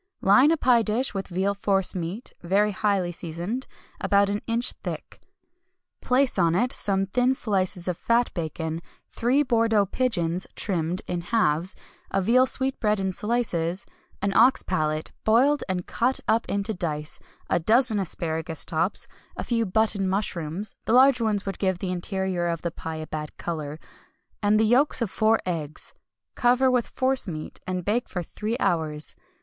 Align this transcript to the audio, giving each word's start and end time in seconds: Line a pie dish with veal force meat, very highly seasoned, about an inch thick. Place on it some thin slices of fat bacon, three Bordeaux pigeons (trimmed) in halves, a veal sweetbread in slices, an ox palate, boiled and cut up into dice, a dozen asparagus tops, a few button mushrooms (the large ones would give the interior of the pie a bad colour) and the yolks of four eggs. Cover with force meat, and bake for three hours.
Line 0.23 0.49
a 0.49 0.57
pie 0.57 0.81
dish 0.81 1.13
with 1.13 1.27
veal 1.27 1.53
force 1.53 1.93
meat, 1.93 2.33
very 2.41 2.71
highly 2.71 3.11
seasoned, 3.11 3.67
about 3.99 4.29
an 4.29 4.41
inch 4.47 4.71
thick. 4.71 5.21
Place 6.01 6.39
on 6.39 6.55
it 6.55 6.71
some 6.73 7.05
thin 7.05 7.35
slices 7.35 7.87
of 7.87 7.99
fat 7.99 8.33
bacon, 8.33 8.81
three 9.09 9.43
Bordeaux 9.43 9.85
pigeons 9.85 10.47
(trimmed) 10.55 11.03
in 11.07 11.21
halves, 11.21 11.75
a 12.09 12.19
veal 12.19 12.47
sweetbread 12.47 12.99
in 12.99 13.11
slices, 13.11 13.85
an 14.23 14.33
ox 14.35 14.63
palate, 14.63 15.11
boiled 15.23 15.63
and 15.69 15.85
cut 15.85 16.19
up 16.27 16.47
into 16.49 16.73
dice, 16.73 17.19
a 17.47 17.59
dozen 17.59 17.99
asparagus 17.99 18.65
tops, 18.65 19.07
a 19.37 19.43
few 19.43 19.67
button 19.67 20.09
mushrooms 20.09 20.75
(the 20.85 20.93
large 20.93 21.21
ones 21.21 21.45
would 21.45 21.59
give 21.59 21.77
the 21.77 21.91
interior 21.91 22.47
of 22.47 22.63
the 22.63 22.71
pie 22.71 22.95
a 22.95 23.05
bad 23.05 23.37
colour) 23.37 23.79
and 24.41 24.59
the 24.59 24.65
yolks 24.65 24.99
of 24.99 25.11
four 25.11 25.39
eggs. 25.45 25.93
Cover 26.33 26.71
with 26.71 26.87
force 26.87 27.27
meat, 27.27 27.59
and 27.67 27.85
bake 27.85 28.09
for 28.09 28.23
three 28.23 28.57
hours. 28.59 29.13